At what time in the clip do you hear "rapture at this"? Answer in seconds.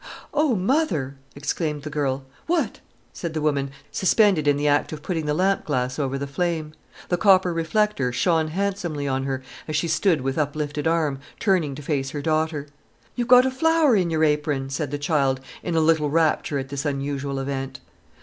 16.09-16.83